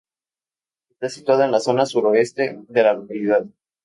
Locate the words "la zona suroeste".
1.51-2.59